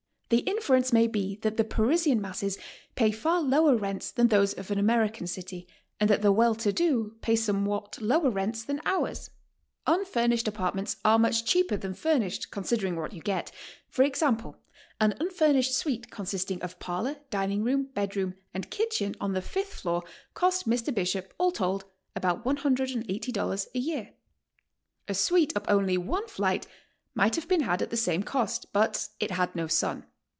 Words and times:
The 0.33 0.47
inference 0.49 0.93
may 0.93 1.07
be 1.07 1.35
that 1.41 1.57
the 1.57 1.65
Parisian 1.65 2.21
masses 2.21 2.57
pay 2.95 3.11
far 3.11 3.41
lower 3.41 3.75
rents 3.75 4.11
than 4.11 4.29
those 4.29 4.53
of 4.53 4.71
an 4.71 4.79
Ameri 4.79 5.13
can 5.13 5.27
city, 5.27 5.67
and 5.99 6.09
that 6.09 6.21
the 6.21 6.31
well 6.31 6.55
to 6.55 6.71
do 6.71 7.17
pay 7.19 7.35
somewhat 7.35 8.01
lower 8.01 8.29
rents 8.29 8.63
than 8.63 8.79
ours. 8.85 9.29
Unfurnished 9.87 10.47
apartments 10.47 10.95
are 11.03 11.19
much 11.19 11.43
cheaper 11.43 11.75
than 11.75 11.93
furnished, 11.93 12.49
considering 12.49 12.95
what 12.95 13.11
you 13.11 13.21
get. 13.21 13.51
For 13.89 14.03
example, 14.03 14.55
an 15.01 15.15
unfur 15.19 15.53
nished 15.53 15.73
suite 15.73 16.09
consisting 16.09 16.61
of 16.61 16.79
parlor, 16.79 17.17
dining 17.29 17.61
room, 17.65 17.87
bed 17.93 18.15
room 18.15 18.35
and 18.53 18.71
kitchen 18.71 19.15
on 19.19 19.33
the 19.33 19.41
fifth 19.41 19.73
floor 19.73 20.01
cost 20.33 20.65
Mr. 20.65 20.95
Bishop, 20.95 21.33
all 21.39 21.51
told, 21.51 21.83
about 22.15 22.45
$180 22.45 23.67
a 23.75 23.79
year. 23.79 24.13
A 25.09 25.13
suite 25.13 25.51
up 25.57 25.65
only 25.67 25.97
one 25.97 26.25
flight 26.29 26.67
might 27.13 27.35
have 27.35 27.49
been 27.49 27.63
had 27.63 27.81
at 27.81 27.89
the 27.89 27.97
same 27.97 28.23
cost, 28.23 28.71
but 28.71 29.09
it 29.19 29.31
had 29.31 29.53
no 29.57 29.67
sun. 29.67 30.05